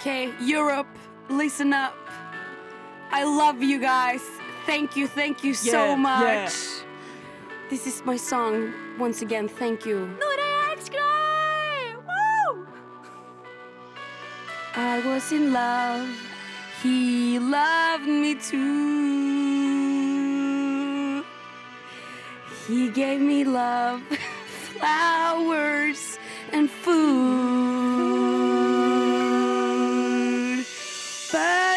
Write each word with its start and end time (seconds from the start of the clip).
Okay, 0.00 0.32
Europe, 0.40 0.88
listen 1.28 1.74
up. 1.74 1.94
I 3.12 3.22
love 3.24 3.62
you 3.62 3.78
guys. 3.78 4.22
Thank 4.64 4.96
you, 4.96 5.06
thank 5.06 5.44
you 5.44 5.52
so 5.52 5.94
much. 5.94 6.22
yeah. 6.22 6.48
This 7.68 7.86
is 7.86 8.02
my 8.06 8.16
song 8.16 8.72
once 8.98 9.20
again. 9.20 9.46
Thank 9.46 9.84
you. 9.84 10.08
Nora, 10.18 10.40
jeg 10.40 10.78
elsker 10.78 10.96
deg! 10.96 11.96
Woo! 12.08 12.66
I 14.74 15.00
was 15.04 15.32
in 15.32 15.52
love. 15.52 16.08
He 16.82 17.38
loved 17.38 18.06
me 18.08 18.34
too. 18.36 20.00
He 22.66 22.88
gave 22.88 23.20
me 23.20 23.44
love, 23.44 24.00
flowers, 24.78 26.18
and 26.52 26.70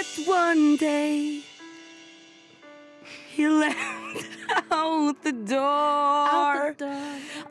But 0.03 0.27
one 0.27 0.75
day, 0.75 1.43
he 3.31 3.47
left 3.63 4.27
out 4.69 5.23
the 5.23 5.31
door. 5.31 6.75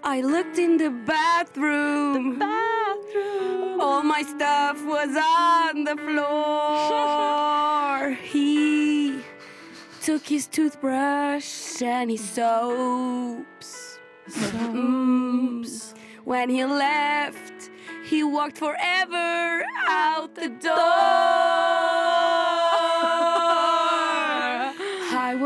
I 0.04 0.20
looked 0.22 0.58
in 0.58 0.76
the 0.76 0.90
bathroom. 0.90 2.42
All 3.80 4.02
my 4.02 4.22
stuff 4.22 4.84
was 4.84 5.16
on 5.16 5.84
the 5.84 5.96
floor. 5.96 8.10
he 8.22 9.22
took 10.02 10.26
his 10.26 10.46
toothbrush 10.46 11.80
and 11.80 12.10
his 12.10 12.22
soaps. 12.22 13.98
Soaps. 14.28 15.94
When 16.24 16.50
he 16.50 16.66
left, 16.66 17.70
he 18.04 18.22
walked 18.22 18.58
forever 18.58 19.64
out 19.88 20.34
the 20.34 20.50
door. 20.50 21.61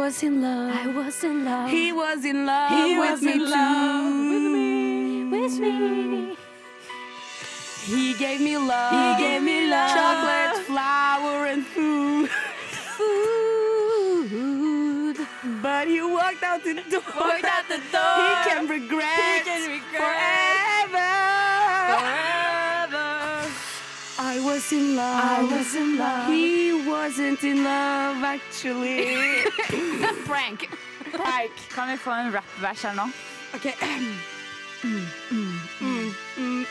Was 0.06 0.22
in 0.22 0.40
love. 0.40 0.70
I 0.72 0.86
was 0.86 1.24
in 1.24 1.44
love. 1.44 1.68
He 1.68 1.90
was 1.92 2.24
in 2.24 2.46
love 2.46 2.70
He 2.70 2.96
with 2.96 3.10
was 3.10 3.22
me 3.22 3.32
in 3.32 3.50
love 3.50 4.04
too. 4.06 4.30
with 4.30 4.46
me, 4.54 5.24
with 5.34 5.58
me. 5.58 6.36
He 7.86 8.14
gave 8.14 8.40
me 8.40 8.56
love. 8.56 8.92
He 8.94 9.24
gave 9.24 9.42
me 9.42 9.66
love. 9.68 9.90
Chocolate, 9.98 10.64
flour, 10.64 11.46
and 11.46 11.66
food. 11.66 12.28
Food. 14.26 15.16
But 15.60 15.88
he 15.88 16.00
walked 16.02 16.42
out 16.44 16.62
the 16.62 16.74
door. 16.88 17.02
Walked 17.18 17.44
out 17.56 17.66
the 17.68 17.80
door. 17.90 18.16
He 18.22 18.32
can 18.48 18.68
regret. 18.68 19.18
He 19.18 19.40
can 19.50 19.62
regret. 19.68 20.02
Forever. 20.02 20.65
Was 24.66 24.72
in 24.72 24.96
love. 24.96 25.24
I 25.24 25.42
was 25.44 25.74
in 25.74 25.98
love. 25.98 26.28
He 26.28 26.72
wasn't 26.88 27.44
in 27.44 27.62
love, 27.62 28.24
actually. 28.24 29.06
Prank. 30.26 30.68
Prank. 31.12 31.52
Kan 31.74 31.88
vi 31.88 31.96
få 31.96 32.10
en 32.10 32.32
rap-vers 32.32 32.82
her 32.82 32.94
nå? 32.94 33.10
Okay. 33.54 33.74
Mm, 34.84 35.06
mm, 35.30 35.58
mm, 35.80 36.64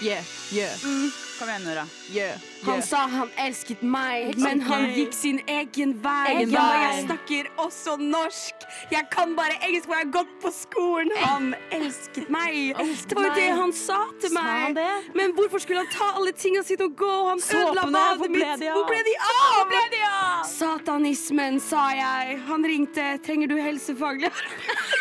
mm. 0.00 0.06
Yeah, 0.06 0.74
Mm. 0.84 1.10
Kom 1.38 1.48
igjen, 1.48 1.62
Nora. 1.64 1.86
Yeah, 2.12 2.38
Han 2.62 2.74
yeah. 2.74 2.84
sa 2.86 2.96
han 2.96 3.30
elsket 3.36 3.82
meg, 3.82 4.38
men 4.38 4.42
men 4.58 4.60
han 4.60 4.84
gikk 4.94 5.12
sin 5.12 5.40
egen 5.46 5.92
vei. 6.00 6.30
Egen 6.32 6.50
ja, 6.54 6.62
vei. 6.62 6.78
jeg 6.82 7.04
snakker 7.04 7.48
også 7.60 7.96
norsk. 8.00 8.64
Jeg 8.90 9.04
kan 9.10 9.34
bare 9.36 9.58
engelsk, 9.60 9.84
for 9.84 9.98
jeg 9.98 10.06
har 10.06 10.12
gått 10.14 10.32
på 10.40 10.52
skolen. 10.54 11.12
Han 11.20 11.50
elsket 11.70 12.30
meg. 12.32 12.72
Elsket 12.80 13.08
Det 13.12 13.18
var 13.18 13.28
jo 13.28 13.34
det 13.36 13.50
han 13.60 13.72
sa 13.72 13.98
til 14.22 14.32
meg. 14.32 14.80
Sa 14.80 15.18
Men 15.18 15.34
hvorfor 15.36 15.60
skulle 15.60 15.84
han 15.84 15.92
ta 15.92 16.12
alle 16.16 16.32
tingene 16.32 16.64
sine 16.64 16.88
og 16.88 16.96
gå? 16.96 17.12
Han 17.28 17.42
ødela 17.60 17.84
badet 17.98 18.30
mitt. 18.30 18.64
Hvor 18.64 18.88
ble 18.88 19.02
de 19.10 19.16
av? 19.20 19.44
Hvor 19.50 19.68
ble 19.74 19.84
de 19.92 20.02
av? 20.08 20.48
Satanismen, 20.56 21.60
sa 21.60 21.90
jeg. 21.92 22.40
Han 22.48 22.64
ringte. 22.64 23.10
Trenger 23.26 23.52
du 23.52 23.56
helsefaglig 23.60 24.30
Nei, 24.30 24.95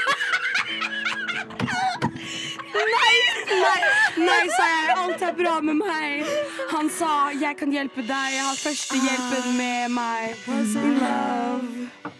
nei, 4.18 4.44
sa 4.52 4.68
jeg. 4.72 4.96
Alt 4.98 5.22
er 5.28 5.34
bra 5.38 5.56
med 5.62 5.80
meg. 5.80 6.26
Han 6.72 6.90
sa 6.90 7.32
jeg 7.36 7.58
kan 7.60 7.74
hjelpe 7.74 8.04
deg. 8.06 8.36
Jeg 8.36 8.44
har 8.48 8.60
førstehjelpen 8.60 9.58
med 9.58 9.96
meg. 9.96 10.36
Was 10.48 10.76
in 10.76 11.00
love. 11.00 12.14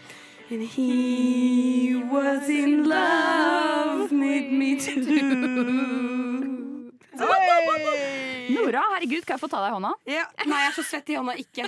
And 0.48 0.62
he 0.62 1.96
was 2.06 2.48
in 2.48 2.84
love 2.88 4.12
with 4.12 4.52
me 4.52 4.76
too. 4.78 5.02
Nora, 8.46 8.82
herregud, 8.94 9.24
kan 9.26 9.34
jeg 9.34 9.40
få 9.42 9.48
ta 9.50 9.62
deg 9.64 9.72
i 9.72 9.74
hånda? 9.74 9.90
Ja. 10.06 10.24
Nei, 10.46 10.60
jeg 10.62 10.70
er 10.70 10.76
så 10.76 10.84
svett 10.86 11.10
i 11.10 11.16
hånda. 11.18 11.34
Ikke. 11.40 11.66